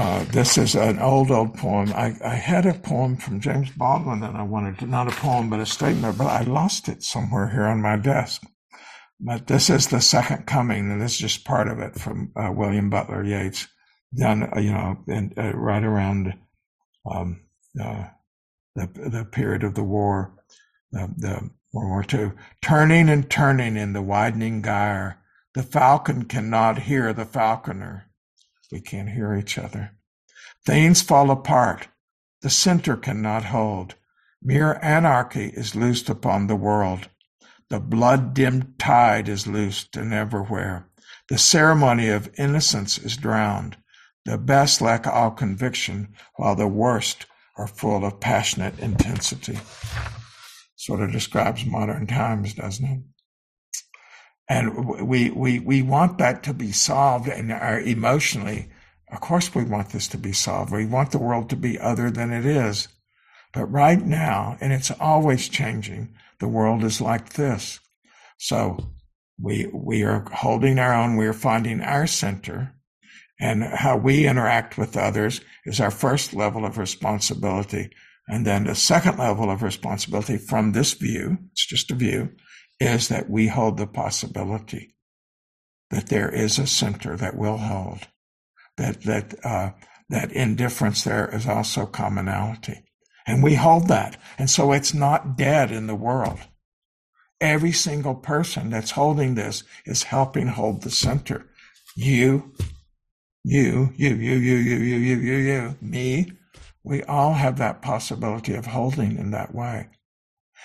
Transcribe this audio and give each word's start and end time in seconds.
uh, 0.00 0.24
this 0.32 0.56
is 0.56 0.74
an 0.74 0.98
old, 0.98 1.30
old 1.30 1.54
poem. 1.58 1.92
I, 1.92 2.16
I 2.24 2.34
had 2.34 2.64
a 2.64 2.72
poem 2.72 3.18
from 3.18 3.38
James 3.38 3.68
Baldwin 3.70 4.20
that 4.20 4.34
I 4.34 4.42
wanted 4.42 4.78
to, 4.78 4.86
not 4.86 5.08
a 5.08 5.16
poem, 5.16 5.50
but 5.50 5.60
a 5.60 5.66
statement, 5.66 6.16
but 6.16 6.26
I 6.26 6.40
lost 6.40 6.88
it 6.88 7.02
somewhere 7.02 7.50
here 7.50 7.66
on 7.66 7.82
my 7.82 7.96
desk. 7.96 8.42
But 9.20 9.46
this 9.46 9.68
is 9.68 9.88
the 9.88 10.00
second 10.00 10.46
coming, 10.46 10.90
and 10.90 11.02
this 11.02 11.12
is 11.12 11.18
just 11.18 11.44
part 11.44 11.68
of 11.68 11.80
it 11.80 11.96
from 11.96 12.32
uh, 12.34 12.50
William 12.50 12.88
Butler 12.88 13.22
Yeats, 13.22 13.68
done, 14.16 14.48
uh, 14.56 14.58
you 14.58 14.72
know, 14.72 14.96
uh, 15.36 15.52
right 15.52 15.84
around 15.84 16.32
um, 17.04 17.42
uh, 17.78 18.04
the 18.74 18.86
the 18.86 19.26
period 19.26 19.64
of 19.64 19.74
the 19.74 19.84
war, 19.84 20.32
the, 20.92 21.12
the 21.18 21.50
World 21.74 21.90
War 21.90 22.04
II. 22.10 22.32
Turning 22.62 23.10
and 23.10 23.28
turning 23.28 23.76
in 23.76 23.92
the 23.92 24.00
widening 24.00 24.62
gyre, 24.62 25.18
the 25.52 25.62
falcon 25.62 26.24
cannot 26.24 26.78
hear 26.78 27.12
the 27.12 27.26
falconer. 27.26 28.09
We 28.70 28.80
can't 28.80 29.10
hear 29.10 29.34
each 29.34 29.58
other. 29.58 29.92
Things 30.64 31.02
fall 31.02 31.30
apart. 31.30 31.88
The 32.42 32.50
center 32.50 32.96
cannot 32.96 33.46
hold. 33.46 33.94
Mere 34.42 34.78
anarchy 34.82 35.46
is 35.48 35.76
loosed 35.76 36.08
upon 36.08 36.46
the 36.46 36.56
world. 36.56 37.08
The 37.68 37.80
blood-dimmed 37.80 38.78
tide 38.78 39.28
is 39.28 39.46
loosed 39.46 39.96
and 39.96 40.12
everywhere. 40.12 40.88
The 41.28 41.38
ceremony 41.38 42.08
of 42.08 42.30
innocence 42.38 42.98
is 42.98 43.16
drowned. 43.16 43.76
The 44.24 44.38
best 44.38 44.80
lack 44.80 45.06
all 45.06 45.30
conviction, 45.30 46.14
while 46.36 46.56
the 46.56 46.68
worst 46.68 47.26
are 47.56 47.66
full 47.66 48.04
of 48.04 48.20
passionate 48.20 48.78
intensity. 48.78 49.58
Sort 50.76 51.00
of 51.00 51.12
describes 51.12 51.64
modern 51.64 52.06
times, 52.06 52.54
doesn't 52.54 52.84
it? 52.84 53.00
And 54.50 55.06
we, 55.08 55.30
we, 55.30 55.60
we 55.60 55.80
want 55.80 56.18
that 56.18 56.42
to 56.42 56.52
be 56.52 56.72
solved 56.72 57.28
and 57.28 57.52
our 57.52 57.78
emotionally. 57.78 58.68
Of 59.12 59.20
course, 59.20 59.54
we 59.54 59.62
want 59.62 59.90
this 59.90 60.08
to 60.08 60.18
be 60.18 60.32
solved. 60.32 60.72
We 60.72 60.86
want 60.86 61.12
the 61.12 61.18
world 61.18 61.48
to 61.50 61.56
be 61.56 61.78
other 61.78 62.10
than 62.10 62.32
it 62.32 62.44
is. 62.44 62.88
But 63.52 63.66
right 63.66 64.04
now, 64.04 64.56
and 64.60 64.72
it's 64.72 64.90
always 64.90 65.48
changing, 65.48 66.14
the 66.40 66.48
world 66.48 66.82
is 66.82 67.00
like 67.00 67.34
this. 67.34 67.78
So 68.38 68.90
we, 69.40 69.70
we 69.72 70.02
are 70.02 70.26
holding 70.32 70.80
our 70.80 70.94
own. 70.94 71.16
We 71.16 71.28
are 71.28 71.32
finding 71.32 71.80
our 71.80 72.08
center 72.08 72.74
and 73.40 73.62
how 73.62 73.98
we 73.98 74.26
interact 74.26 74.76
with 74.76 74.96
others 74.96 75.40
is 75.64 75.80
our 75.80 75.92
first 75.92 76.34
level 76.34 76.64
of 76.64 76.76
responsibility. 76.76 77.90
And 78.26 78.44
then 78.44 78.64
the 78.64 78.74
second 78.74 79.16
level 79.16 79.48
of 79.48 79.62
responsibility 79.62 80.38
from 80.38 80.72
this 80.72 80.92
view, 80.92 81.38
it's 81.52 81.66
just 81.66 81.92
a 81.92 81.94
view, 81.94 82.32
is 82.80 83.08
that 83.08 83.28
we 83.28 83.46
hold 83.46 83.76
the 83.76 83.86
possibility 83.86 84.94
that 85.90 86.08
there 86.08 86.30
is 86.30 86.58
a 86.58 86.66
center 86.66 87.16
that 87.16 87.36
will 87.36 87.58
hold, 87.58 88.08
that, 88.76 89.02
that, 89.02 89.34
uh, 89.44 89.70
that 90.08 90.32
indifference 90.32 91.04
there 91.04 91.28
is 91.34 91.46
also 91.46 91.84
commonality. 91.84 92.84
And 93.26 93.42
we 93.42 93.54
hold 93.54 93.88
that. 93.88 94.20
And 94.38 94.48
so 94.48 94.72
it's 94.72 94.94
not 94.94 95.36
dead 95.36 95.70
in 95.70 95.86
the 95.86 95.94
world. 95.94 96.40
Every 97.40 97.72
single 97.72 98.14
person 98.14 98.70
that's 98.70 98.92
holding 98.92 99.34
this 99.34 99.62
is 99.84 100.04
helping 100.04 100.48
hold 100.48 100.82
the 100.82 100.90
center. 100.90 101.46
You, 101.96 102.52
you, 103.44 103.92
you, 103.96 104.14
you, 104.14 104.34
you, 104.36 104.56
you, 104.56 104.76
you, 104.76 104.96
you, 104.96 105.16
you, 105.16 105.36
you, 105.36 105.76
me. 105.80 106.32
We 106.82 107.02
all 107.02 107.34
have 107.34 107.58
that 107.58 107.82
possibility 107.82 108.54
of 108.54 108.66
holding 108.66 109.18
in 109.18 109.30
that 109.32 109.54
way. 109.54 109.88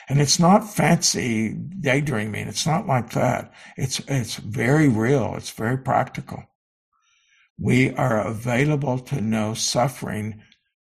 And 0.08 0.22
it's 0.22 0.40
not 0.40 0.72
fancy 0.72 1.54
daydreaming. 1.54 2.48
It's 2.48 2.66
not 2.66 2.86
like 2.86 3.12
that. 3.12 3.52
It's, 3.76 4.00
it's 4.08 4.36
very 4.36 4.88
real. 4.88 5.34
It's 5.36 5.50
very 5.50 5.78
practical. 5.78 6.44
We 7.60 7.92
are 7.92 8.20
available 8.20 9.00
to 9.00 9.22
know 9.22 9.54
suffering 9.54 10.42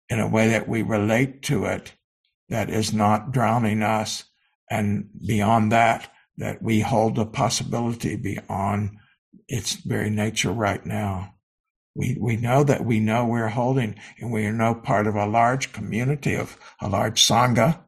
in 0.09 0.19
a 0.19 0.27
way 0.27 0.49
that 0.49 0.67
we 0.67 0.81
relate 0.81 1.41
to 1.43 1.65
it 1.65 1.93
that 2.49 2.69
is 2.69 2.93
not 2.93 3.31
drowning 3.31 3.81
us. 3.81 4.25
And 4.69 5.09
beyond 5.25 5.71
that, 5.71 6.11
that 6.37 6.61
we 6.61 6.81
hold 6.81 7.17
a 7.17 7.25
possibility 7.25 8.15
beyond 8.15 8.97
its 9.47 9.73
very 9.73 10.09
nature 10.09 10.51
right 10.51 10.85
now. 10.85 11.33
We, 11.95 12.15
we 12.19 12.35
know 12.35 12.63
that 12.63 12.85
we 12.85 12.99
know 12.99 13.25
we're 13.25 13.47
holding 13.47 13.95
and 14.19 14.31
we 14.31 14.45
are 14.45 14.53
no 14.53 14.75
part 14.75 15.07
of 15.07 15.15
a 15.15 15.25
large 15.25 15.73
community 15.73 16.35
of 16.35 16.59
a 16.79 16.87
large 16.87 17.25
Sangha 17.25 17.79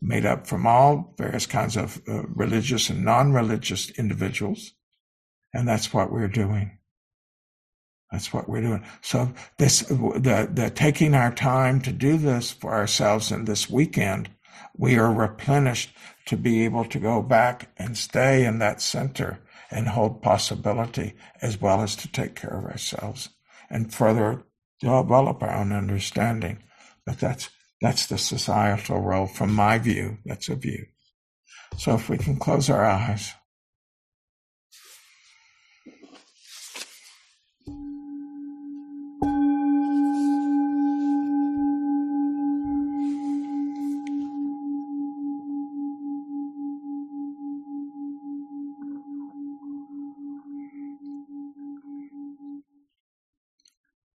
made 0.00 0.24
up 0.24 0.46
from 0.46 0.66
all 0.66 1.14
various 1.18 1.46
kinds 1.46 1.76
of 1.76 2.00
uh, 2.08 2.22
religious 2.28 2.90
and 2.90 3.04
non-religious 3.04 3.90
individuals. 3.90 4.72
And 5.52 5.66
that's 5.66 5.92
what 5.92 6.12
we're 6.12 6.28
doing. 6.28 6.78
That's 8.12 8.32
what 8.32 8.48
we're 8.48 8.62
doing. 8.62 8.84
So 9.02 9.32
this, 9.58 9.80
the, 9.80 10.48
the 10.52 10.70
taking 10.74 11.14
our 11.14 11.32
time 11.32 11.80
to 11.82 11.92
do 11.92 12.16
this 12.16 12.50
for 12.50 12.72
ourselves 12.72 13.30
in 13.30 13.44
this 13.44 13.68
weekend, 13.68 14.30
we 14.76 14.96
are 14.96 15.12
replenished 15.12 15.90
to 16.26 16.36
be 16.36 16.64
able 16.64 16.84
to 16.86 16.98
go 16.98 17.22
back 17.22 17.70
and 17.76 17.96
stay 17.96 18.44
in 18.44 18.58
that 18.60 18.80
center 18.80 19.40
and 19.70 19.88
hold 19.88 20.22
possibility 20.22 21.14
as 21.42 21.60
well 21.60 21.82
as 21.82 21.96
to 21.96 22.10
take 22.10 22.34
care 22.34 22.56
of 22.58 22.64
ourselves 22.64 23.28
and 23.68 23.92
further 23.92 24.44
develop 24.80 25.42
our 25.42 25.54
own 25.54 25.72
understanding. 25.72 26.62
But 27.04 27.18
that's, 27.18 27.50
that's 27.80 28.06
the 28.06 28.18
societal 28.18 29.00
role 29.00 29.26
from 29.26 29.54
my 29.54 29.78
view. 29.78 30.18
That's 30.24 30.48
a 30.48 30.56
view. 30.56 30.86
So 31.76 31.94
if 31.94 32.08
we 32.08 32.18
can 32.18 32.36
close 32.36 32.68
our 32.68 32.84
eyes. 32.84 33.32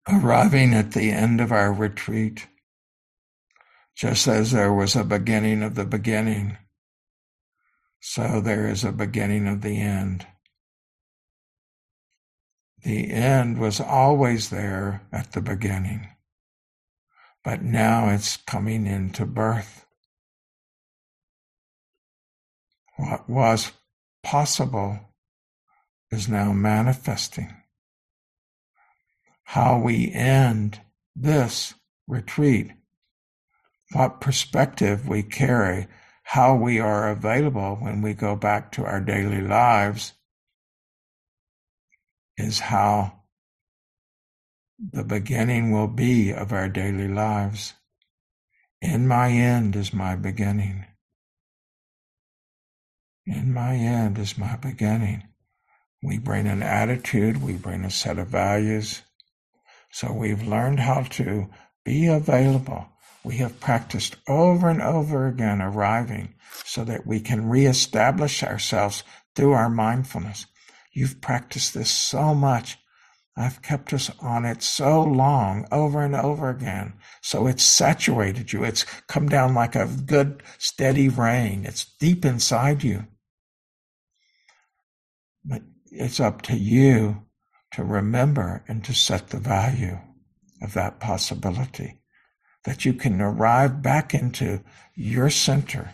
arriving 0.09 0.73
at 0.73 0.91
the 0.91 1.11
end 1.11 1.41
of 1.41 1.51
our 1.51 1.71
retreat, 1.71 2.47
just 3.95 4.27
as 4.27 4.51
there 4.51 4.73
was 4.73 4.95
a 4.95 5.03
beginning 5.03 5.63
of 5.63 5.75
the 5.75 5.85
beginning, 5.85 6.57
so 7.99 8.41
there 8.41 8.67
is 8.67 8.83
a 8.83 8.91
beginning 8.91 9.47
of 9.47 9.61
the 9.61 9.79
end. 9.79 10.25
The 12.83 13.11
end 13.11 13.59
was 13.59 13.79
always 13.79 14.49
there 14.49 15.07
at 15.11 15.31
the 15.31 15.41
beginning, 15.41 16.09
but 17.43 17.61
now 17.61 18.09
it's 18.09 18.35
coming 18.35 18.85
into 18.87 19.25
birth. 19.25 19.85
What 22.97 23.29
was 23.29 23.71
possible 24.21 24.99
is 26.11 26.27
now 26.27 26.51
manifesting 26.51 27.55
how 29.45 29.79
we 29.79 30.11
end 30.11 30.81
this 31.15 31.73
retreat, 32.07 32.71
what 33.93 34.21
perspective 34.21 35.07
we 35.07 35.23
carry, 35.23 35.87
how 36.23 36.55
we 36.55 36.79
are 36.79 37.09
available 37.09 37.77
when 37.79 38.01
we 38.01 38.13
go 38.13 38.35
back 38.35 38.71
to 38.73 38.85
our 38.85 38.99
daily 38.99 39.41
lives 39.41 40.13
is 42.37 42.59
how 42.59 43.13
the 44.91 45.03
beginning 45.03 45.71
will 45.71 45.87
be 45.87 46.31
of 46.31 46.51
our 46.51 46.67
daily 46.67 47.07
lives. 47.07 47.73
In 48.81 49.07
my 49.07 49.29
end 49.29 49.75
is 49.75 49.93
my 49.93 50.15
beginning. 50.15 50.85
In 53.25 53.53
my 53.53 53.75
end 53.75 54.17
is 54.17 54.37
my 54.37 54.57
beginning. 54.57 55.23
We 56.01 56.17
bring 56.17 56.47
an 56.47 56.61
attitude, 56.61 57.41
we 57.41 57.53
bring 57.53 57.85
a 57.85 57.91
set 57.91 58.19
of 58.19 58.27
values, 58.27 59.03
so 59.89 60.11
we've 60.11 60.45
learned 60.45 60.81
how 60.81 61.03
to 61.03 61.47
be 61.85 62.07
available. 62.07 62.87
We 63.23 63.37
have 63.37 63.59
practiced 63.59 64.17
over 64.27 64.69
and 64.69 64.81
over 64.81 65.27
again 65.27 65.61
arriving 65.61 66.33
so 66.65 66.83
that 66.83 67.07
we 67.07 67.19
can 67.21 67.49
reestablish 67.49 68.43
ourselves 68.43 69.03
through 69.35 69.53
our 69.53 69.69
mindfulness. 69.69 70.45
You've 70.91 71.21
practiced 71.21 71.73
this 71.73 71.89
so 71.89 72.35
much. 72.35 72.77
I've 73.35 73.61
kept 73.61 73.93
us 73.93 74.11
on 74.19 74.45
it 74.45 74.61
so 74.61 75.01
long, 75.01 75.65
over 75.71 76.03
and 76.03 76.15
over 76.15 76.49
again. 76.49 76.93
So 77.21 77.47
it's 77.47 77.63
saturated 77.63 78.53
you. 78.53 78.63
It's 78.63 78.83
come 79.07 79.27
down 79.27 79.55
like 79.55 79.75
a 79.75 79.89
good, 80.05 80.43
steady 80.59 81.09
rain. 81.09 81.65
It's 81.65 81.85
deep 81.85 82.25
inside 82.25 82.83
you. 82.83 83.07
But 85.43 85.63
it's 85.91 86.19
up 86.19 86.43
to 86.43 86.57
you 86.57 87.23
to 87.71 87.83
remember 87.83 88.63
and 88.67 88.83
to 88.83 88.93
set 88.93 89.29
the 89.29 89.39
value 89.39 89.97
of 90.61 90.73
that 90.73 90.99
possibility 90.99 92.02
that 92.65 92.85
you 92.85 92.93
can 92.93 93.21
arrive 93.21 93.81
back 93.81 94.13
into 94.13 94.61
your 94.95 95.29
center 95.29 95.91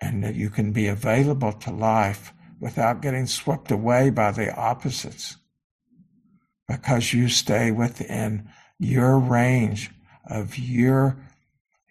and 0.00 0.24
that 0.24 0.34
you 0.34 0.50
can 0.50 0.72
be 0.72 0.88
available 0.88 1.52
to 1.52 1.70
life 1.70 2.32
without 2.60 3.02
getting 3.02 3.26
swept 3.26 3.70
away 3.70 4.10
by 4.10 4.30
the 4.30 4.54
opposites, 4.54 5.36
because 6.68 7.12
you 7.12 7.28
stay 7.28 7.70
within 7.70 8.48
your 8.78 9.18
range 9.18 9.90
of 10.28 10.58
your 10.58 11.16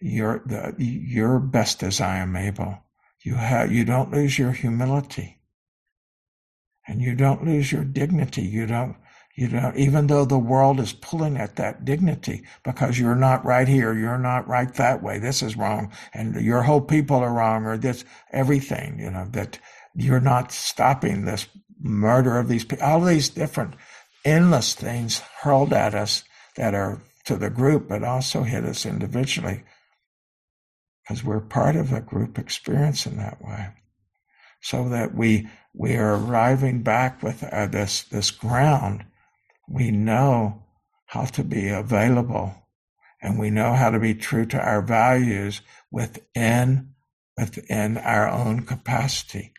your 0.00 0.42
the 0.46 0.74
your 0.78 1.38
best 1.38 1.82
as 1.82 2.00
I 2.00 2.18
am 2.18 2.36
able. 2.36 2.78
You 3.22 3.34
have 3.36 3.70
you 3.70 3.84
don't 3.84 4.12
lose 4.12 4.38
your 4.38 4.52
humility. 4.52 5.38
And 6.88 7.00
you 7.00 7.14
don't 7.14 7.44
lose 7.44 7.70
your 7.70 7.84
dignity. 7.84 8.42
You 8.42 8.66
don't 8.66 8.96
you 9.34 9.48
don't 9.48 9.76
even 9.76 10.06
though 10.08 10.24
the 10.24 10.38
world 10.38 10.78
is 10.78 10.92
pulling 10.92 11.36
at 11.36 11.56
that 11.56 11.84
dignity 11.84 12.44
because 12.64 12.98
you're 12.98 13.14
not 13.14 13.44
right 13.44 13.68
here, 13.68 13.94
you're 13.94 14.18
not 14.18 14.46
right 14.46 14.72
that 14.74 15.02
way. 15.02 15.18
This 15.18 15.42
is 15.42 15.56
wrong, 15.56 15.92
and 16.12 16.34
your 16.36 16.62
whole 16.62 16.82
people 16.82 17.16
are 17.16 17.32
wrong, 17.32 17.64
or 17.64 17.78
this 17.78 18.04
everything, 18.32 18.98
you 18.98 19.10
know, 19.10 19.26
that 19.30 19.58
you're 19.94 20.20
not 20.20 20.52
stopping 20.52 21.24
this 21.24 21.46
murder 21.80 22.38
of 22.38 22.48
these 22.48 22.64
people, 22.64 22.84
all 22.84 23.00
these 23.00 23.28
different 23.28 23.74
endless 24.24 24.74
things 24.74 25.20
hurled 25.40 25.72
at 25.72 25.94
us 25.94 26.24
that 26.56 26.74
are 26.74 27.00
to 27.24 27.36
the 27.36 27.50
group, 27.50 27.88
but 27.88 28.02
also 28.02 28.42
hit 28.42 28.64
us 28.64 28.84
individually 28.84 29.62
because 31.02 31.24
we're 31.24 31.40
part 31.40 31.76
of 31.76 31.92
a 31.92 32.00
group 32.00 32.38
experience 32.38 33.06
in 33.06 33.16
that 33.16 33.42
way. 33.42 33.68
So 34.60 34.88
that 34.90 35.14
we 35.14 35.48
we 35.74 35.96
are 35.96 36.16
arriving 36.16 36.82
back 36.82 37.22
with 37.22 37.42
uh, 37.42 37.66
this 37.66 38.02
this 38.04 38.30
ground. 38.30 39.04
We 39.68 39.90
know 39.90 40.64
how 41.06 41.24
to 41.26 41.44
be 41.44 41.68
available, 41.68 42.54
and 43.20 43.38
we 43.38 43.50
know 43.50 43.74
how 43.74 43.90
to 43.90 43.98
be 43.98 44.14
true 44.14 44.46
to 44.46 44.60
our 44.60 44.82
values 44.82 45.60
within 45.90 46.94
within 47.36 47.96
our 47.96 48.28
own 48.28 48.62
capacity. 48.66 49.52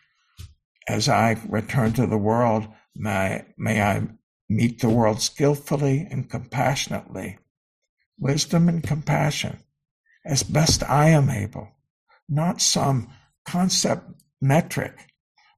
As 0.88 1.08
I 1.08 1.36
return 1.48 1.92
to 1.94 2.06
the 2.06 2.18
world, 2.18 2.68
may 2.94 3.44
may 3.56 3.82
I 3.82 4.08
meet 4.48 4.80
the 4.80 4.90
world 4.90 5.20
skillfully 5.22 6.06
and 6.10 6.30
compassionately, 6.30 7.38
wisdom 8.18 8.68
and 8.68 8.82
compassion 8.82 9.58
as 10.24 10.42
best 10.42 10.82
I 10.82 11.08
am 11.10 11.28
able, 11.28 11.68
not 12.28 12.60
some 12.60 13.10
concept 13.44 14.08
metric, 14.40 14.94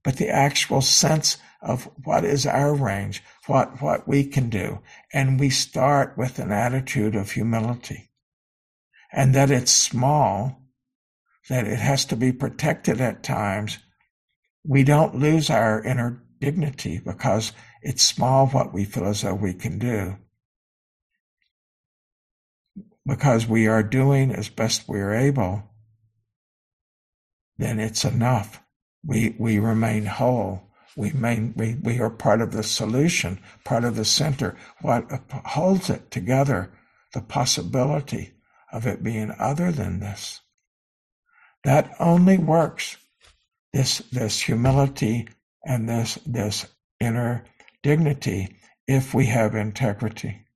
but 0.02 0.16
the 0.16 0.28
actual 0.28 0.80
sense 0.80 1.38
of 1.66 1.90
what 2.04 2.24
is 2.24 2.46
our 2.46 2.74
range, 2.74 3.22
what, 3.46 3.82
what 3.82 4.08
we 4.08 4.24
can 4.24 4.48
do. 4.48 4.78
And 5.12 5.38
we 5.38 5.50
start 5.50 6.16
with 6.16 6.38
an 6.38 6.52
attitude 6.52 7.14
of 7.14 7.32
humility 7.32 8.10
and 9.12 9.34
that 9.34 9.50
it's 9.50 9.72
small, 9.72 10.62
that 11.48 11.66
it 11.66 11.78
has 11.78 12.04
to 12.06 12.16
be 12.16 12.32
protected 12.32 13.00
at 13.00 13.22
times. 13.22 13.78
We 14.64 14.84
don't 14.84 15.16
lose 15.16 15.50
our 15.50 15.82
inner 15.82 16.22
dignity 16.40 17.00
because 17.04 17.52
it's 17.82 18.02
small 18.02 18.46
what 18.46 18.72
we 18.72 18.84
feel 18.84 19.06
as 19.06 19.22
though 19.22 19.34
we 19.34 19.52
can 19.52 19.78
do 19.78 20.16
because 23.06 23.46
we 23.46 23.68
are 23.68 23.82
doing 23.82 24.32
as 24.32 24.48
best 24.48 24.88
we 24.88 24.98
are 24.98 25.14
able, 25.14 25.62
then 27.56 27.78
it's 27.78 28.04
enough. 28.04 28.60
We, 29.04 29.36
we 29.38 29.60
remain 29.60 30.06
whole. 30.06 30.65
We, 30.96 31.10
remain, 31.10 31.52
we, 31.56 31.74
we 31.74 32.00
are 32.00 32.10
part 32.10 32.40
of 32.40 32.52
the 32.52 32.62
solution, 32.62 33.38
part 33.64 33.84
of 33.84 33.96
the 33.96 34.04
center. 34.04 34.56
What 34.80 35.04
holds 35.44 35.90
it 35.90 36.10
together, 36.10 36.72
the 37.12 37.20
possibility 37.20 38.32
of 38.72 38.86
it 38.86 39.02
being 39.02 39.32
other 39.38 39.70
than 39.70 40.00
this. 40.00 40.40
That 41.64 41.94
only 42.00 42.38
works. 42.38 42.96
This, 43.72 43.98
this 44.10 44.40
humility 44.40 45.28
and 45.64 45.88
this, 45.88 46.18
this 46.24 46.66
inner 46.98 47.44
dignity 47.82 48.56
if 48.86 49.12
we 49.12 49.26
have 49.26 49.54
integrity. 49.54 50.46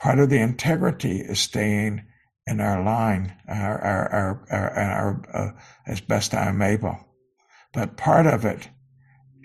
Part 0.00 0.20
of 0.20 0.30
the 0.30 0.38
integrity 0.38 1.18
is 1.18 1.40
staying 1.40 2.04
in 2.46 2.60
our 2.60 2.82
line, 2.82 3.34
our, 3.48 3.78
our, 3.80 4.46
our, 4.50 4.70
our, 4.70 5.22
uh, 5.32 5.50
as 5.86 6.00
best 6.00 6.32
I 6.34 6.46
am 6.48 6.62
able. 6.62 6.98
But 7.72 7.96
part 7.96 8.26
of 8.26 8.44
it 8.44 8.68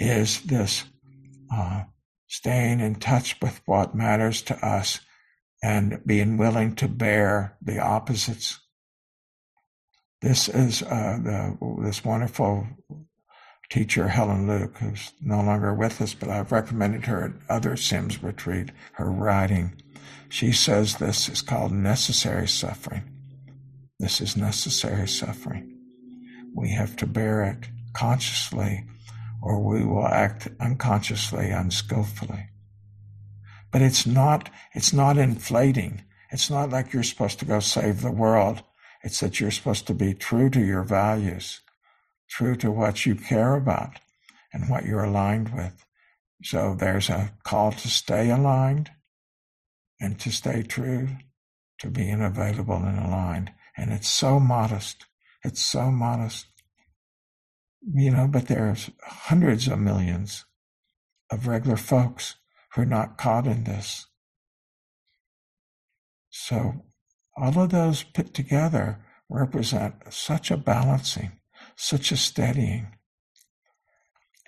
is 0.02 0.42
this 0.42 0.84
uh, 1.54 1.84
staying 2.28 2.80
in 2.80 2.96
touch 2.96 3.40
with 3.42 3.62
what 3.66 3.94
matters 3.94 4.42
to 4.42 4.66
us 4.66 5.00
and 5.64 6.02
being 6.06 6.38
willing 6.38 6.76
to 6.76 6.88
bear 6.88 7.56
the 7.62 7.80
opposites. 7.80 8.60
This 10.22 10.50
is 10.50 10.82
uh, 10.82 11.20
the, 11.24 11.58
this 11.84 12.04
wonderful 12.04 12.68
teacher, 13.70 14.08
Helen 14.08 14.48
Luke, 14.48 14.78
who's 14.80 15.12
no 15.22 15.42
longer 15.42 15.74
with 15.74 16.02
us, 16.02 16.14
but 16.14 16.30
I've 16.30 16.52
recommended 16.52 17.06
her 17.06 17.24
at 17.24 17.56
other 17.56 17.78
Sims 17.78 18.22
retreat, 18.24 18.72
her 18.94 19.10
writing. 19.10 19.82
She 20.30 20.52
says 20.52 20.96
this 20.96 21.30
is 21.30 21.42
called 21.42 21.72
necessary 21.72 22.48
suffering. 22.48 23.04
This 24.00 24.20
is 24.20 24.36
necessary 24.36 25.08
suffering. 25.08 25.78
We 26.56 26.72
have 26.72 26.96
to 26.98 27.06
bear 27.06 27.44
it 27.44 27.70
consciously 27.94 28.86
or 29.42 29.60
we 29.60 29.84
will 29.84 30.08
act 30.08 30.48
unconsciously, 30.60 31.50
unskillfully. 31.50 32.50
But 33.72 33.82
it's 33.82 34.06
not, 34.06 34.50
it's 34.74 34.94
not 34.94 35.18
inflating. 35.18 36.04
It's 36.32 36.50
not 36.50 36.70
like 36.70 36.94
you're 36.94 37.04
supposed 37.04 37.40
to 37.40 37.46
go 37.46 37.60
save 37.60 38.02
the 38.02 38.12
world. 38.12 38.64
It's 39.04 39.20
that 39.22 39.40
you're 39.40 39.52
supposed 39.52 39.88
to 39.88 39.94
be 39.94 40.14
true 40.14 40.50
to 40.52 40.60
your 40.60 40.84
values, 40.84 41.62
true 42.30 42.56
to 42.58 42.72
what 42.72 43.06
you 43.06 43.16
care 43.16 43.56
about 43.56 44.00
and 44.54 44.70
what 44.70 44.86
you're 44.86 45.04
aligned 45.04 45.54
with. 45.56 45.86
So 46.44 46.76
there's 46.78 47.10
a 47.10 47.34
call 47.44 47.72
to 47.72 47.88
stay 47.88 48.30
aligned 48.30 48.92
and 50.00 50.20
to 50.20 50.32
stay 50.32 50.64
true 50.64 51.10
to 51.80 51.90
being 51.90 52.22
available 52.22 52.78
and 52.78 53.00
aligned. 53.00 53.52
And 53.78 53.92
it's 53.92 54.10
so 54.10 54.40
modest. 54.40 55.06
It's 55.44 55.62
so 55.62 55.92
modest. 55.92 56.48
You 57.82 58.12
know, 58.12 58.28
but 58.28 58.48
there 58.48 58.68
are 58.68 58.78
hundreds 59.04 59.68
of 59.68 59.80
millions 59.80 60.46
of 61.32 61.48
regular 61.48 61.78
folks 61.78 62.36
who 62.74 62.82
are 62.82 62.86
not 62.86 63.18
caught 63.18 63.48
in 63.48 63.64
this. 63.64 64.08
So 66.30 66.86
all 67.36 67.60
of 67.60 67.72
those 67.72 68.04
put 68.04 68.34
together 68.34 69.04
represent 69.30 69.96
such 70.14 70.52
a 70.52 70.58
balancing, 70.58 71.32
such 71.76 72.12
a 72.12 72.18
steadying. 72.18 72.96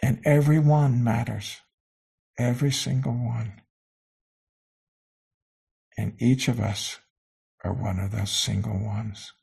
And 0.01 0.19
every 0.25 0.59
one 0.59 1.03
matters. 1.03 1.61
Every 2.37 2.71
single 2.71 3.13
one. 3.13 3.61
And 5.97 6.13
each 6.19 6.47
of 6.47 6.59
us 6.59 6.99
are 7.63 7.73
one 7.73 7.99
of 7.99 8.11
those 8.11 8.31
single 8.31 8.77
ones. 8.77 9.33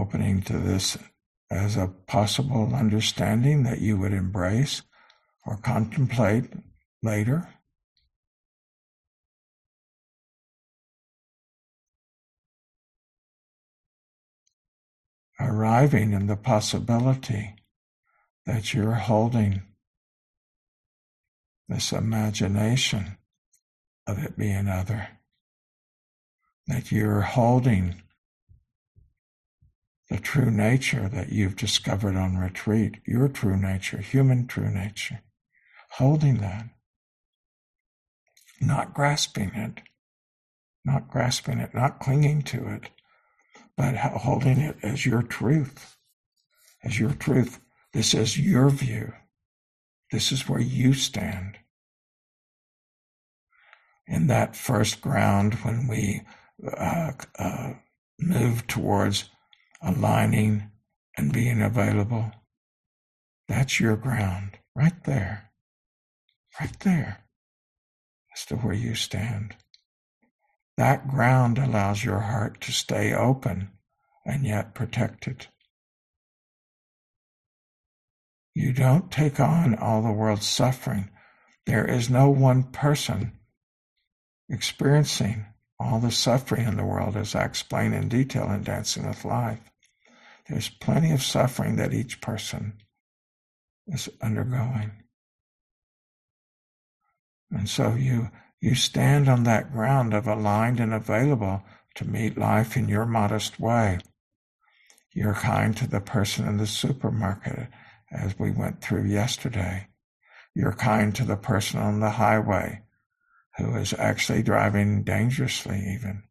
Opening 0.00 0.40
to 0.44 0.56
this 0.56 0.96
as 1.50 1.76
a 1.76 1.92
possible 2.06 2.74
understanding 2.74 3.64
that 3.64 3.82
you 3.82 3.98
would 3.98 4.14
embrace 4.14 4.80
or 5.44 5.58
contemplate 5.58 6.44
later. 7.02 7.46
arriving 15.42 16.12
in 16.12 16.26
the 16.26 16.36
possibility 16.36 17.56
that 18.44 18.74
you're 18.74 18.92
holding 18.92 19.62
this 21.66 21.92
imagination 21.92 23.16
of 24.06 24.22
it 24.22 24.36
being 24.36 24.68
other, 24.68 25.08
that 26.66 26.92
you're 26.92 27.22
holding 27.22 28.02
the 30.10 30.18
true 30.18 30.50
nature 30.50 31.08
that 31.08 31.30
you've 31.30 31.54
discovered 31.54 32.16
on 32.16 32.36
retreat, 32.36 32.96
your 33.06 33.28
true 33.28 33.56
nature, 33.56 33.98
human 33.98 34.46
true 34.48 34.68
nature, 34.68 35.20
holding 35.92 36.38
that, 36.38 36.66
not 38.60 38.92
grasping 38.92 39.54
it, 39.54 39.82
not 40.84 41.08
grasping 41.08 41.58
it, 41.58 41.72
not 41.72 42.00
clinging 42.00 42.42
to 42.42 42.66
it, 42.68 42.90
but 43.76 43.96
holding 43.96 44.58
it 44.58 44.76
as 44.82 45.06
your 45.06 45.22
truth, 45.22 45.96
as 46.82 46.98
your 46.98 47.12
truth. 47.12 47.60
This 47.92 48.12
is 48.12 48.38
your 48.38 48.68
view. 48.68 49.12
This 50.10 50.32
is 50.32 50.48
where 50.48 50.60
you 50.60 50.92
stand. 50.92 51.56
In 54.08 54.26
that 54.26 54.56
first 54.56 55.00
ground, 55.00 55.54
when 55.62 55.86
we 55.86 56.22
uh, 56.76 57.12
uh, 57.38 57.74
move 58.18 58.66
towards 58.66 59.30
aligning 59.82 60.70
and 61.16 61.32
being 61.32 61.62
available, 61.62 62.32
that's 63.48 63.80
your 63.80 63.96
ground 63.96 64.58
right 64.74 65.04
there, 65.04 65.50
right 66.60 66.78
there, 66.80 67.24
as 68.36 68.46
to 68.46 68.56
where 68.56 68.74
you 68.74 68.94
stand. 68.94 69.56
That 70.76 71.08
ground 71.08 71.58
allows 71.58 72.04
your 72.04 72.20
heart 72.20 72.60
to 72.62 72.72
stay 72.72 73.12
open 73.12 73.70
and 74.24 74.46
yet 74.46 74.74
protected. 74.74 75.48
You 78.54 78.72
don't 78.72 79.10
take 79.10 79.40
on 79.40 79.74
all 79.74 80.02
the 80.02 80.12
world's 80.12 80.46
suffering. 80.46 81.10
There 81.66 81.86
is 81.88 82.10
no 82.10 82.30
one 82.30 82.64
person 82.64 83.32
experiencing 84.48 85.46
all 85.78 85.98
the 85.98 86.10
suffering 86.10 86.66
in 86.66 86.76
the 86.76 86.84
world, 86.84 87.16
as 87.16 87.34
I 87.34 87.44
explain 87.44 87.92
in 87.92 88.08
detail 88.08 88.50
in 88.50 88.62
Dancing 88.62 89.06
with 89.06 89.24
Life. 89.24 89.69
There's 90.50 90.68
plenty 90.68 91.12
of 91.12 91.22
suffering 91.22 91.76
that 91.76 91.94
each 91.94 92.20
person 92.20 92.74
is 93.86 94.08
undergoing. 94.20 94.90
And 97.52 97.68
so 97.68 97.94
you 97.94 98.30
you 98.60 98.74
stand 98.74 99.28
on 99.28 99.44
that 99.44 99.72
ground 99.72 100.12
of 100.12 100.26
aligned 100.26 100.80
and 100.80 100.92
available 100.92 101.62
to 101.94 102.04
meet 102.04 102.36
life 102.36 102.76
in 102.76 102.88
your 102.88 103.06
modest 103.06 103.58
way. 103.60 104.00
You're 105.14 105.34
kind 105.34 105.74
to 105.78 105.88
the 105.88 106.00
person 106.00 106.46
in 106.46 106.58
the 106.58 106.66
supermarket 106.66 107.68
as 108.12 108.38
we 108.38 108.50
went 108.50 108.82
through 108.82 109.04
yesterday. 109.04 109.86
You're 110.54 110.74
kind 110.74 111.14
to 111.14 111.24
the 111.24 111.36
person 111.36 111.80
on 111.80 112.00
the 112.00 112.10
highway 112.10 112.82
who 113.56 113.76
is 113.76 113.94
actually 113.94 114.42
driving 114.42 115.04
dangerously 115.04 115.78
even. 115.78 116.24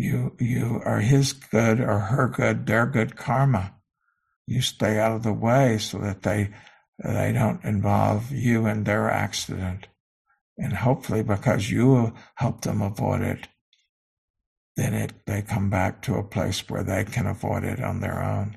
You, 0.00 0.36
you 0.38 0.80
are 0.84 1.00
his 1.00 1.32
good 1.32 1.80
or 1.80 1.98
her 1.98 2.28
good, 2.28 2.66
their 2.66 2.86
good 2.86 3.16
karma. 3.16 3.74
You 4.46 4.60
stay 4.62 4.96
out 5.00 5.10
of 5.10 5.24
the 5.24 5.32
way 5.32 5.78
so 5.78 5.98
that 5.98 6.22
they, 6.22 6.50
they 7.02 7.32
don't 7.32 7.64
involve 7.64 8.30
you 8.30 8.66
in 8.66 8.84
their 8.84 9.10
accident. 9.10 9.88
And 10.56 10.72
hopefully 10.72 11.24
because 11.24 11.68
you 11.72 12.14
help 12.36 12.60
them 12.60 12.80
avoid 12.80 13.22
it, 13.22 13.48
then 14.76 14.94
it, 14.94 15.14
they 15.26 15.42
come 15.42 15.68
back 15.68 16.00
to 16.02 16.14
a 16.14 16.22
place 16.22 16.60
where 16.68 16.84
they 16.84 17.02
can 17.02 17.26
avoid 17.26 17.64
it 17.64 17.82
on 17.82 17.98
their 17.98 18.22
own. 18.22 18.56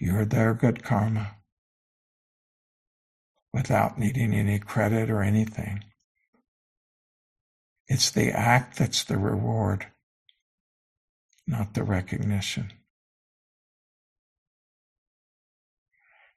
You're 0.00 0.24
their 0.24 0.54
good 0.54 0.84
karma 0.84 1.34
without 3.52 3.98
needing 3.98 4.34
any 4.34 4.60
credit 4.60 5.10
or 5.10 5.20
anything. 5.20 5.82
It's 7.88 8.12
the 8.12 8.30
act 8.30 8.78
that's 8.78 9.02
the 9.02 9.18
reward, 9.18 9.88
not 11.48 11.74
the 11.74 11.82
recognition. 11.82 12.72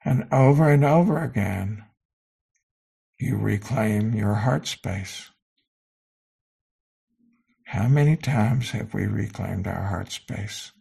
And 0.04 0.28
over 0.32 0.70
and 0.70 0.84
over 0.84 1.22
again, 1.22 1.84
you 3.20 3.38
reclaim 3.38 4.16
your 4.16 4.34
heart 4.34 4.66
space. 4.66 5.30
How 7.66 7.88
many 7.88 8.16
times 8.16 8.72
have 8.72 8.94
we 8.94 9.06
reclaimed 9.06 9.68
our 9.68 9.84
heart 9.84 10.12
space? 10.12 10.72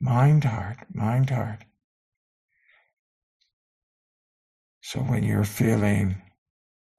Mind 0.00 0.44
heart, 0.44 0.78
mind 0.92 1.30
heart. 1.30 1.64
So 4.80 5.00
when 5.00 5.24
you're 5.24 5.44
feeling 5.44 6.22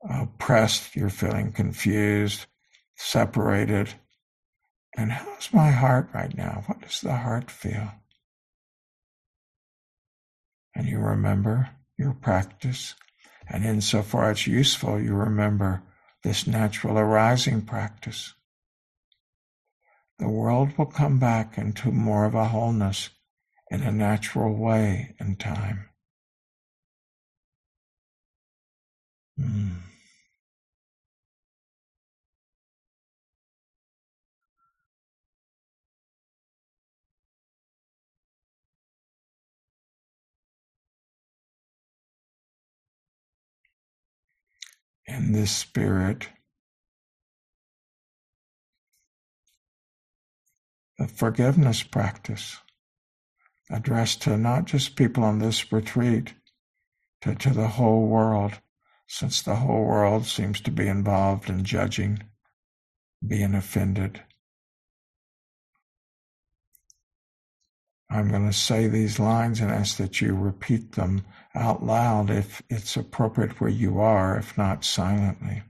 oppressed, 0.08 0.96
you're 0.96 1.10
feeling 1.10 1.51
confused, 1.51 2.46
separated. 2.96 3.94
And 4.98 5.12
how's 5.12 5.54
my 5.54 5.72
heart 5.72 6.10
right 6.14 6.36
now? 6.36 6.64
What 6.68 6.82
does 6.82 7.02
the 7.02 7.16
heart 7.16 7.52
feel? 7.52 7.92
And 10.74 10.88
you 10.88 11.00
remember 11.00 11.70
your 11.98 12.14
practice. 12.14 12.96
And 13.48 13.64
insofar 13.66 14.32
it's 14.32 14.48
useful, 14.48 15.00
you 15.00 15.14
remember 15.14 15.84
this 16.24 16.48
natural 16.48 16.98
arising 16.98 17.62
practice. 17.62 18.34
The 20.18 20.30
world 20.30 20.78
will 20.78 20.86
come 20.86 21.20
back 21.20 21.58
into 21.58 21.92
more 21.92 22.25
of 22.25 22.36
a 22.36 22.46
wholeness 22.46 23.10
in 23.70 23.82
a 23.82 23.92
natural 23.92 24.56
way 24.56 25.16
in 25.20 25.36
time. 25.36 25.90
Mm. 29.40 29.82
In 45.07 45.31
this 45.31 45.51
spirit 45.51 46.29
the 50.97 51.07
forgiveness 51.07 51.83
practice 51.83 52.57
addressed 53.69 54.21
to 54.21 54.38
not 54.38 54.65
just 54.65 54.95
people 54.95 55.24
on 55.24 55.39
this 55.39 55.71
retreat, 55.71 56.33
to, 57.21 57.35
to 57.35 57.50
the 57.50 57.67
whole 57.67 58.07
world, 58.07 58.53
since 59.07 59.41
the 59.41 59.55
whole 59.55 59.85
world 59.85 60.25
seems 60.25 60.62
to 60.62 60.71
be 60.71 60.88
involved 60.88 61.50
in 61.50 61.63
judging, 61.63 62.19
being 63.25 63.55
offended. 63.55 64.21
I'm 68.15 68.29
going 68.29 68.48
to 68.48 68.53
say 68.53 68.88
these 68.88 69.19
lines 69.19 69.60
and 69.60 69.69
ask 69.69 69.98
that 69.98 70.22
you 70.22 70.36
repeat 70.36 70.93
them 70.93 71.25
out 71.53 71.84
loud 71.84 72.29
if 72.29 72.62
it's 72.69 72.95
appropriate 72.95 73.60
where 73.60 73.69
you 73.69 74.00
are, 74.00 74.38
if 74.38 74.57
not 74.57 74.86
silently. 74.86 75.63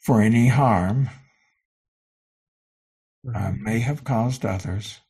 For 0.00 0.22
any 0.22 0.48
harm 0.48 1.10
I 3.34 3.50
may 3.50 3.80
have 3.80 4.02
caused 4.02 4.46
others, 4.46 5.00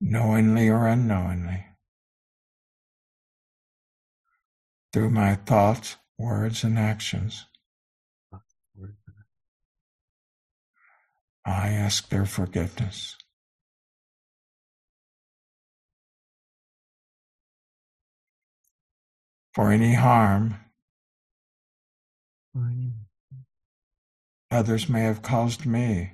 knowingly 0.00 0.68
or 0.68 0.86
unknowingly, 0.86 1.66
through 4.92 5.10
my 5.10 5.34
thoughts, 5.34 5.96
words, 6.16 6.62
and 6.62 6.78
actions. 6.78 7.46
I 11.44 11.68
ask 11.68 12.08
their 12.08 12.24
forgiveness. 12.26 13.16
For 19.54 19.70
any 19.70 19.94
harm 19.94 20.56
others 24.50 24.88
may 24.88 25.02
have 25.02 25.22
caused 25.22 25.66
me, 25.66 26.12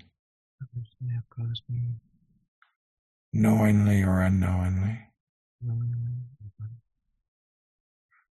others 0.62 0.88
may 1.00 1.14
have 1.14 1.28
caused 1.30 1.62
me, 1.68 1.80
knowingly 3.32 4.02
or 4.02 4.20
unknowingly, 4.20 4.98
knowingly 5.62 6.10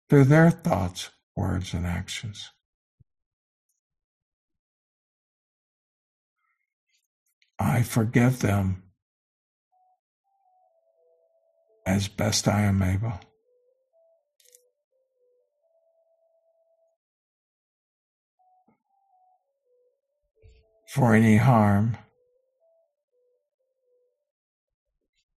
through 0.09 0.25
their 0.25 0.49
thoughts, 0.51 1.09
words, 1.35 1.73
and 1.73 1.85
actions. 1.85 2.49
I 7.59 7.81
forgive 7.81 8.39
them 8.39 8.83
as 11.85 12.07
best 12.07 12.47
I 12.47 12.61
am 12.61 12.81
able. 12.83 13.19
For 20.93 21.13
any 21.13 21.37
harm 21.37 21.97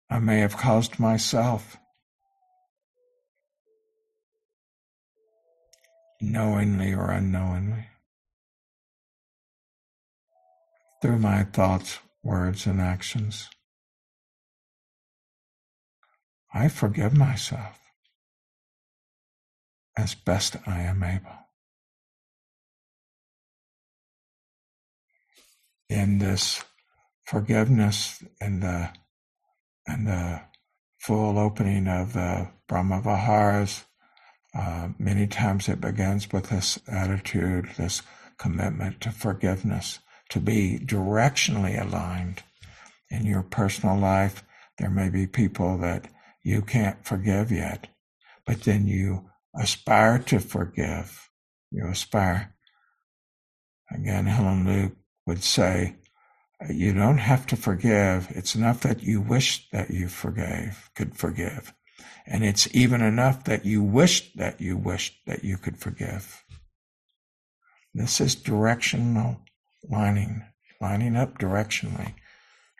I 0.10 0.20
may 0.20 0.40
have 0.40 0.58
caused 0.58 1.00
myself, 1.00 1.78
knowingly 6.22 6.94
or 6.94 7.12
unknowingly, 7.12 7.88
through 11.02 11.20
my 11.20 11.44
thoughts, 11.44 12.00
words, 12.24 12.66
and 12.66 12.82
actions. 12.82 13.50
I 16.54 16.68
forgive 16.68 17.16
myself 17.16 17.80
as 19.98 20.16
best 20.16 20.56
I 20.66 20.82
am 20.82 21.04
able. 21.04 21.48
In 25.90 26.20
this 26.20 26.64
forgiveness 27.24 28.24
and 28.40 28.62
the 28.62 28.90
and 29.88 30.08
the 30.08 30.42
full 31.00 31.40
opening 31.40 31.88
of 31.88 32.14
the 32.14 32.50
Brahma 32.68 33.02
Viharas, 33.02 33.86
uh, 34.56 34.90
many 35.00 35.26
times 35.26 35.68
it 35.68 35.82
begins 35.82 36.32
with 36.32 36.50
this 36.50 36.80
attitude, 36.88 37.70
this 37.78 38.02
commitment 38.38 39.02
to 39.02 39.12
forgiveness 39.12 40.00
to 40.30 40.40
be 40.40 40.80
directionally 40.80 41.80
aligned 41.80 42.44
in 43.10 43.26
your 43.26 43.44
personal 43.44 43.98
life. 43.98 44.44
There 44.78 44.90
may 44.90 45.10
be 45.10 45.28
people 45.28 45.78
that 45.80 46.08
you 46.44 46.62
can't 46.62 47.04
forgive 47.06 47.52
yet, 47.52 47.88
but 48.46 48.62
then 48.62 48.88
you 48.88 49.30
aspire 49.56 50.20
to 50.20 50.40
forgive. 50.40 51.30
You 51.72 51.88
aspire. 51.88 52.56
Again, 53.92 54.26
Helen 54.28 54.66
Luke 54.66 54.96
would 55.26 55.44
say, 55.44 55.96
you 56.70 56.94
don't 56.94 57.18
have 57.18 57.48
to 57.48 57.56
forgive. 57.56 58.28
It's 58.32 58.56
enough 58.56 58.82
that 58.82 59.02
you 59.02 59.22
wish 59.22 59.70
that 59.72 59.90
you 59.90 60.08
forgave, 60.08 60.90
could 60.96 61.16
forgive. 61.16 61.74
And 62.28 62.44
it's 62.44 62.68
even 62.76 63.02
enough 63.02 63.46
that 63.46 63.66
you 63.66 63.82
wished 63.82 64.38
that 64.38 64.60
you 64.62 64.78
wished 64.78 65.20
that 65.26 65.44
you 65.44 65.58
could 65.58 65.78
forgive. 65.78 66.44
This 67.94 68.22
is 68.22 68.36
directional 68.36 69.42
lining, 69.88 70.44
lining 70.82 71.16
up 71.16 71.38
directionally 71.38 72.14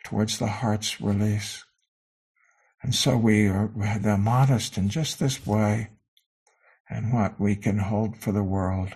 towards 0.04 0.38
the 0.38 0.46
heart's 0.46 1.00
release. 1.00 1.64
And 2.82 2.94
so 2.94 3.16
we 3.16 3.46
are 3.46 3.70
the 4.00 4.16
modest 4.18 4.78
in 4.78 4.88
just 4.88 5.18
this 5.18 5.46
way 5.46 5.90
and 6.88 7.12
what 7.12 7.38
we 7.38 7.54
can 7.56 7.78
hold 7.78 8.16
for 8.16 8.32
the 8.32 8.42
world. 8.42 8.94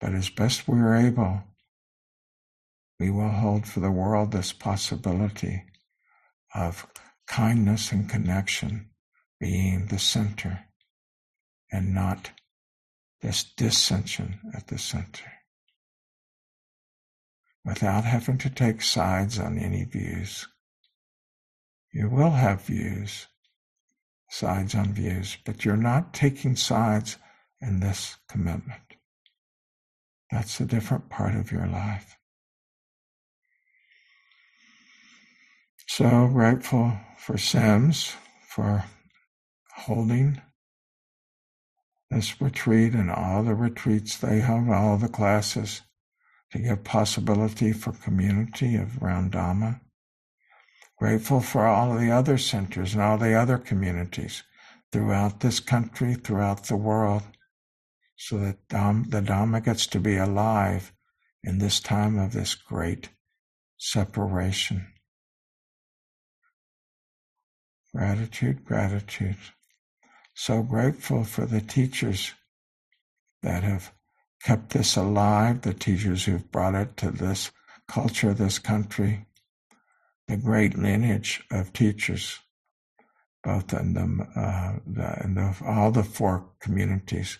But 0.00 0.12
as 0.14 0.28
best 0.28 0.68
we 0.68 0.78
are 0.78 0.94
able, 0.94 1.42
we 3.00 3.10
will 3.10 3.30
hold 3.30 3.66
for 3.66 3.80
the 3.80 3.90
world 3.90 4.32
this 4.32 4.52
possibility 4.52 5.64
of 6.54 6.86
kindness 7.26 7.90
and 7.90 8.08
connection 8.08 8.90
being 9.40 9.86
the 9.86 9.98
center 9.98 10.66
and 11.72 11.94
not 11.94 12.30
this 13.20 13.42
dissension 13.42 14.38
at 14.54 14.68
the 14.68 14.78
center. 14.78 15.24
Without 17.64 18.04
having 18.04 18.38
to 18.38 18.50
take 18.50 18.82
sides 18.82 19.38
on 19.38 19.58
any 19.58 19.84
views. 19.84 20.46
You 21.92 22.10
will 22.10 22.32
have 22.32 22.62
views, 22.62 23.28
sides 24.28 24.74
on 24.74 24.92
views, 24.92 25.38
but 25.44 25.64
you're 25.64 25.76
not 25.76 26.12
taking 26.12 26.56
sides 26.56 27.16
in 27.62 27.80
this 27.80 28.16
commitment. 28.28 28.82
That's 30.30 30.60
a 30.60 30.66
different 30.66 31.08
part 31.08 31.34
of 31.34 31.52
your 31.52 31.66
life. 31.66 32.18
So 35.86 36.28
grateful 36.28 36.98
for 37.16 37.38
Sims 37.38 38.14
for 38.48 38.84
holding 39.76 40.42
this 42.10 42.40
retreat 42.40 42.94
and 42.94 43.10
all 43.10 43.42
the 43.42 43.54
retreats 43.54 44.16
they 44.16 44.40
have, 44.40 44.68
all 44.68 44.96
the 44.96 45.08
classes 45.08 45.82
to 46.54 46.60
give 46.60 46.84
possibility 46.84 47.72
for 47.72 47.90
community 47.90 48.76
of 48.76 49.02
around 49.02 49.32
Dhamma. 49.32 49.80
Grateful 50.96 51.40
for 51.40 51.66
all 51.66 51.92
of 51.92 52.00
the 52.00 52.12
other 52.12 52.38
centers 52.38 52.94
and 52.94 53.02
all 53.02 53.18
the 53.18 53.34
other 53.34 53.58
communities 53.58 54.44
throughout 54.92 55.40
this 55.40 55.58
country, 55.58 56.14
throughout 56.14 56.62
the 56.64 56.76
world, 56.76 57.24
so 58.16 58.38
that 58.38 58.68
the 58.68 59.20
Dhamma 59.20 59.64
gets 59.64 59.88
to 59.88 59.98
be 59.98 60.16
alive 60.16 60.92
in 61.42 61.58
this 61.58 61.80
time 61.80 62.16
of 62.20 62.32
this 62.32 62.54
great 62.54 63.08
separation. 63.76 64.86
Gratitude, 67.92 68.64
gratitude. 68.64 69.36
So 70.34 70.62
grateful 70.62 71.24
for 71.24 71.46
the 71.46 71.60
teachers 71.60 72.32
that 73.42 73.64
have 73.64 73.92
kept 74.42 74.70
this 74.70 74.96
alive, 74.96 75.62
the 75.62 75.74
teachers 75.74 76.24
who've 76.24 76.50
brought 76.50 76.74
it 76.74 76.96
to 76.98 77.10
this 77.10 77.50
culture, 77.88 78.34
this 78.34 78.58
country, 78.58 79.26
the 80.28 80.36
great 80.36 80.78
lineage 80.78 81.42
of 81.50 81.72
teachers, 81.72 82.38
both 83.42 83.72
in 83.72 83.94
the, 83.94 84.40
uh, 84.40 84.78
the, 84.86 85.24
in 85.24 85.34
the 85.34 85.56
all 85.66 85.90
the 85.90 86.04
four 86.04 86.46
communities, 86.60 87.38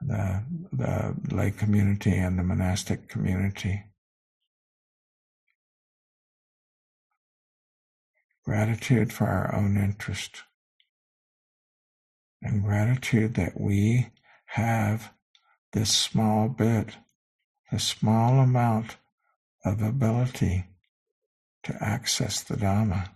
the 0.00 0.42
the 0.72 1.14
lay 1.34 1.50
community 1.50 2.16
and 2.16 2.38
the 2.38 2.42
monastic 2.42 3.08
community. 3.08 3.84
gratitude 8.44 9.12
for 9.12 9.26
our 9.26 9.54
own 9.54 9.76
interest, 9.76 10.42
and 12.42 12.62
gratitude 12.62 13.34
that 13.34 13.58
we 13.58 14.10
have 14.46 15.12
this 15.74 15.90
small 15.90 16.48
bit, 16.48 16.90
the 17.72 17.80
small 17.80 18.38
amount 18.38 18.96
of 19.64 19.82
ability 19.82 20.64
to 21.64 21.76
access 21.82 22.40
the 22.42 22.54
Dhamma. 22.54 23.08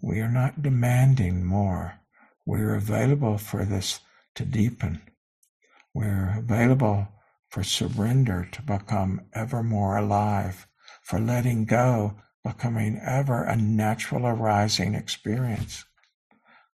We 0.00 0.20
are 0.20 0.30
not 0.30 0.62
demanding 0.62 1.44
more. 1.44 1.94
We're 2.46 2.76
available 2.76 3.36
for 3.36 3.64
this 3.64 3.98
to 4.36 4.44
deepen. 4.44 5.02
We're 5.92 6.36
available 6.38 7.08
for 7.48 7.64
surrender 7.64 8.48
to 8.52 8.62
become 8.62 9.22
ever 9.32 9.64
more 9.64 9.96
alive, 9.96 10.68
for 11.02 11.18
letting 11.18 11.64
go 11.64 12.14
becoming 12.44 13.00
ever 13.04 13.42
a 13.42 13.56
natural 13.56 14.24
arising 14.24 14.94
experience. 14.94 15.84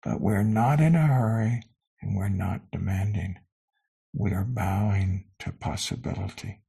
But 0.04 0.20
we're 0.20 0.44
not 0.44 0.80
in 0.80 0.94
a 0.94 1.08
hurry 1.08 1.64
and 2.00 2.16
we're 2.16 2.28
not 2.28 2.70
demanding. 2.70 3.38
We 4.18 4.32
are 4.32 4.44
bowing 4.44 5.24
to 5.40 5.52
possibility, 5.52 6.62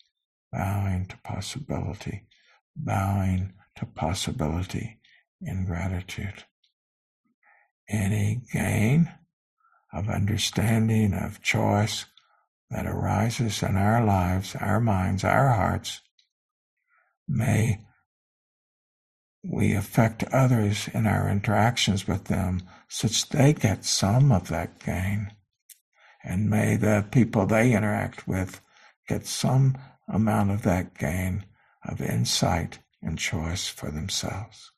bowing 0.52 1.06
to 1.06 1.18
possibility, 1.20 2.24
bowing 2.76 3.54
to 3.78 3.86
possibility 3.86 5.00
in 5.42 5.66
gratitude. 5.66 6.44
Any 7.88 8.42
gain 8.52 9.14
of 9.94 10.10
understanding, 10.10 11.14
of 11.14 11.42
choice 11.42 12.04
that 12.70 12.86
arises 12.86 13.64
in 13.64 13.78
our 13.78 14.04
lives, 14.04 14.54
our 14.60 14.82
minds, 14.82 15.24
our 15.24 15.54
hearts, 15.54 16.02
may 17.30 17.80
we 19.42 19.74
affect 19.74 20.26
others 20.34 20.90
in 20.94 21.08
our 21.08 21.30
interactions 21.30 22.10
with 22.10 22.26
them 22.26 22.64
such 22.90 23.30
they 23.30 23.54
get 23.54 23.86
some 23.86 24.34
of 24.34 24.50
that 24.50 24.84
gain. 24.84 25.32
And 26.30 26.50
may 26.50 26.76
the 26.76 27.06
people 27.10 27.46
they 27.46 27.72
interact 27.72 28.28
with 28.28 28.60
get 29.08 29.26
some 29.26 29.78
amount 30.10 30.52
of 30.52 30.64
that 30.64 30.94
gain 30.98 31.46
of 31.88 32.02
insight 32.02 32.80
and 33.02 33.18
choice 33.18 33.70
for 33.70 33.90
themselves. 33.90 34.74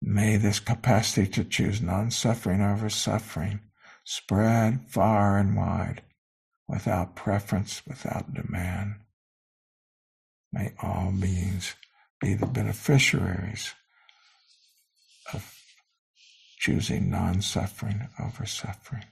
May 0.00 0.36
this 0.36 0.60
capacity 0.60 1.26
to 1.32 1.42
choose 1.42 1.82
non 1.82 2.12
suffering 2.12 2.60
over 2.60 2.88
suffering 2.88 3.58
spread 4.04 4.82
far 4.88 5.36
and 5.36 5.56
wide 5.56 6.02
without 6.68 7.16
preference, 7.16 7.82
without 7.84 8.32
demand. 8.32 8.94
May 10.52 10.74
all 10.80 11.10
beings 11.10 11.74
be 12.20 12.34
the 12.34 12.46
beneficiaries 12.46 13.74
of 15.34 15.56
choosing 16.60 17.10
non 17.10 17.42
suffering 17.42 18.08
over 18.20 18.46
suffering. 18.46 19.04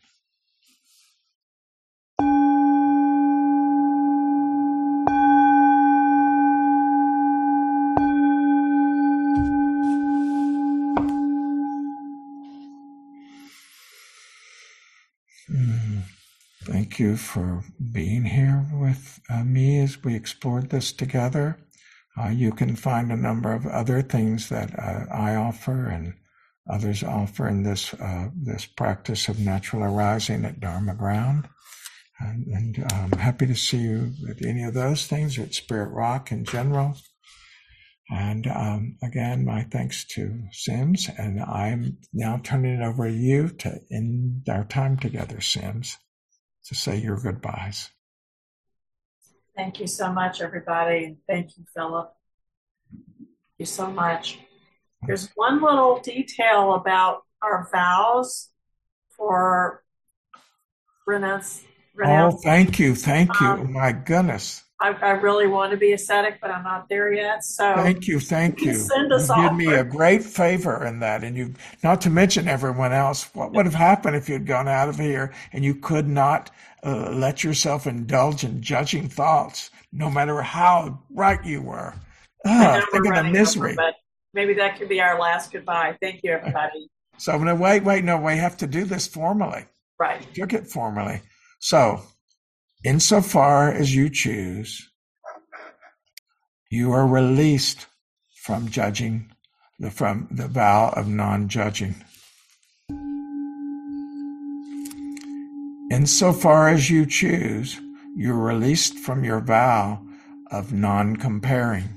You 17.00 17.16
for 17.16 17.64
being 17.90 18.24
here 18.24 18.64
with 18.72 19.20
uh, 19.28 19.42
me 19.42 19.80
as 19.80 20.02
we 20.04 20.14
explored 20.14 20.70
this 20.70 20.92
together. 20.92 21.58
Uh, 22.20 22.28
you 22.28 22.52
can 22.52 22.76
find 22.76 23.10
a 23.10 23.16
number 23.16 23.52
of 23.52 23.66
other 23.66 24.02
things 24.02 24.48
that 24.50 24.78
uh, 24.78 25.06
I 25.12 25.34
offer 25.34 25.88
and 25.88 26.14
others 26.70 27.02
offer 27.02 27.48
in 27.48 27.62
this 27.62 27.94
uh, 27.94 28.28
this 28.36 28.66
practice 28.66 29.28
of 29.28 29.40
natural 29.40 29.82
arising 29.82 30.44
at 30.44 30.60
Dharma 30.60 30.94
Ground. 30.94 31.48
And, 32.20 32.46
and 32.48 32.92
I'm 32.92 33.12
happy 33.12 33.46
to 33.46 33.54
see 33.54 33.78
you 33.78 34.12
at 34.28 34.44
any 34.44 34.62
of 34.64 34.74
those 34.74 35.06
things 35.06 35.38
at 35.38 35.54
Spirit 35.54 35.90
Rock 35.90 36.30
in 36.30 36.44
general. 36.44 36.96
And 38.10 38.46
um, 38.48 38.96
again, 39.02 39.44
my 39.44 39.62
thanks 39.62 40.04
to 40.08 40.42
Sims. 40.52 41.08
And 41.16 41.40
I'm 41.40 41.98
now 42.12 42.40
turning 42.42 42.80
it 42.80 42.84
over 42.84 43.08
to 43.08 43.14
you 43.14 43.48
to 43.48 43.80
end 43.90 44.48
our 44.50 44.64
time 44.64 44.98
together, 44.98 45.40
Sims, 45.40 45.96
to 46.70 46.76
say 46.76 46.96
your 46.96 47.16
goodbyes. 47.16 47.90
Thank 49.56 49.80
you 49.80 49.88
so 49.88 50.12
much, 50.12 50.40
everybody. 50.40 51.04
And 51.04 51.16
thank 51.28 51.58
you, 51.58 51.64
Phillip. 51.74 52.12
Thank 52.88 53.28
you 53.58 53.66
so 53.66 53.90
much. 53.90 54.38
There's 55.04 55.28
one 55.34 55.60
little 55.60 55.98
detail 55.98 56.74
about 56.74 57.24
our 57.42 57.68
vows 57.72 58.50
for 59.16 59.82
Rena's. 61.08 61.64
Oh, 62.04 62.30
thank 62.30 62.78
you. 62.78 62.94
Thank 62.94 63.40
you. 63.40 63.48
Um, 63.48 63.72
My 63.72 63.90
goodness. 63.90 64.62
I, 64.80 64.92
I, 64.92 65.10
really 65.10 65.46
want 65.46 65.72
to 65.72 65.76
be 65.76 65.92
ascetic, 65.92 66.40
but 66.40 66.50
I'm 66.50 66.64
not 66.64 66.88
there 66.88 67.12
yet. 67.12 67.44
So 67.44 67.74
thank 67.76 68.08
you, 68.08 68.18
thank 68.18 68.62
you. 68.62 68.74
Send 68.74 69.12
us 69.12 69.28
you 69.28 69.42
did 69.42 69.52
me 69.52 69.74
a 69.74 69.84
great 69.84 70.22
favor 70.22 70.86
in 70.86 71.00
that, 71.00 71.22
and 71.22 71.36
you 71.36 71.52
not 71.84 72.00
to 72.02 72.10
mention 72.10 72.48
everyone 72.48 72.92
else. 72.92 73.28
What 73.34 73.52
would 73.52 73.66
have 73.66 73.74
happened 73.74 74.16
if 74.16 74.28
you'd 74.28 74.46
gone 74.46 74.68
out 74.68 74.88
of 74.88 74.96
here 74.96 75.34
and 75.52 75.64
you 75.64 75.74
could 75.74 76.08
not 76.08 76.50
uh, 76.82 77.10
let 77.10 77.44
yourself 77.44 77.86
indulge 77.86 78.42
in 78.44 78.62
judging 78.62 79.08
thoughts, 79.08 79.70
no 79.92 80.10
matter 80.10 80.40
how 80.40 81.02
right 81.10 81.44
you 81.44 81.60
were. 81.60 81.94
I 82.46 82.80
Ah, 82.80 82.86
think 82.90 83.06
of 83.06 83.14
the 83.16 83.24
misery. 83.24 83.72
over, 83.72 83.76
but 83.76 83.94
maybe 84.32 84.54
that 84.54 84.78
could 84.78 84.88
be 84.88 85.00
our 85.00 85.20
last 85.20 85.52
goodbye. 85.52 85.96
Thank 86.00 86.20
you, 86.22 86.32
everybody. 86.32 86.88
So 87.18 87.36
no, 87.36 87.54
wait, 87.54 87.84
wait, 87.84 88.02
no, 88.02 88.16
we 88.16 88.36
have 88.38 88.56
to 88.58 88.66
do 88.66 88.84
this 88.84 89.06
formally. 89.06 89.66
Right. 89.98 90.26
Took 90.34 90.54
it 90.54 90.66
formally. 90.66 91.20
So, 91.58 92.00
insofar 92.84 93.70
as 93.70 93.94
you 93.94 94.08
choose, 94.08 94.90
you 96.70 96.92
are 96.92 97.06
released 97.06 97.86
from 98.36 98.68
judging, 98.68 99.30
from 99.90 100.28
the 100.30 100.48
vow 100.48 100.92
of 100.96 101.08
non-judging. 101.08 101.94
Insofar 105.90 106.68
as 106.68 106.88
you 106.88 107.04
choose, 107.04 107.80
you're 108.16 108.38
released 108.38 108.98
from 108.98 109.24
your 109.24 109.40
vow 109.40 110.00
of 110.50 110.72
non-comparing. 110.72 111.88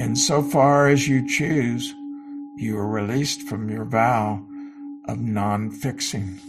Insofar 0.00 0.88
as 0.88 1.06
you 1.08 1.26
choose, 1.26 1.94
you 2.56 2.76
are 2.76 2.88
released 2.88 3.42
from 3.42 3.70
your 3.70 3.84
vow 3.84 4.44
of 5.06 5.18
non 5.18 5.70
fixing. 5.70 6.40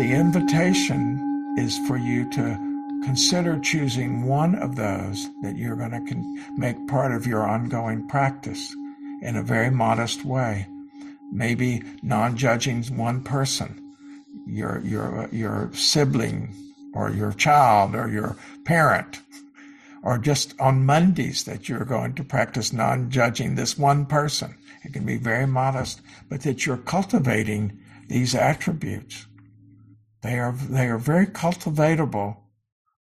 The 0.00 0.14
invitation 0.14 1.54
is 1.58 1.76
for 1.86 1.98
you 1.98 2.24
to 2.30 3.02
consider 3.04 3.58
choosing 3.58 4.22
one 4.22 4.54
of 4.54 4.74
those 4.74 5.28
that 5.42 5.58
you're 5.58 5.76
going 5.76 5.90
to 5.90 6.00
con- 6.00 6.42
make 6.56 6.88
part 6.88 7.12
of 7.12 7.26
your 7.26 7.46
ongoing 7.46 8.08
practice 8.08 8.74
in 9.20 9.36
a 9.36 9.42
very 9.42 9.70
modest 9.70 10.24
way. 10.24 10.66
Maybe 11.30 11.82
non 12.02 12.38
judging 12.38 12.82
one 12.96 13.22
person, 13.22 13.94
your, 14.46 14.80
your, 14.86 15.28
your 15.32 15.70
sibling, 15.74 16.54
or 16.94 17.10
your 17.10 17.32
child, 17.34 17.94
or 17.94 18.08
your 18.08 18.38
parent 18.64 19.20
or 20.02 20.16
just 20.16 20.58
on 20.58 20.86
Mondays 20.86 21.44
that 21.44 21.68
you're 21.68 21.84
going 21.84 22.14
to 22.14 22.24
practice 22.24 22.72
non 22.72 23.10
judging 23.10 23.54
this 23.54 23.76
one 23.76 24.06
person. 24.06 24.54
It 24.82 24.94
can 24.94 25.04
be 25.04 25.18
very 25.18 25.46
modest, 25.46 26.00
but 26.30 26.40
that 26.40 26.64
you're 26.64 26.78
cultivating 26.78 27.78
these 28.08 28.34
attributes. 28.34 29.26
They 30.22 30.38
are, 30.38 30.52
they 30.52 30.88
are 30.88 30.98
very 30.98 31.26
cultivatable, 31.26 32.36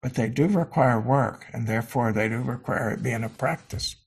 but 0.02 0.14
they 0.16 0.30
do 0.30 0.48
require 0.48 1.00
work, 1.00 1.46
and 1.54 1.68
therefore 1.68 2.14
they 2.14 2.30
do 2.30 2.42
require 2.42 2.92
it 2.92 3.04
being 3.04 3.24
a 3.24 3.30
practice. 3.30 3.96